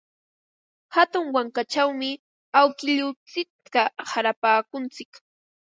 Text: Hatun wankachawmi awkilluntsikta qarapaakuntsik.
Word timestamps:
Hatun 0.95 1.25
wankachawmi 1.35 2.09
awkilluntsikta 2.61 3.81
qarapaakuntsik. 4.09 5.11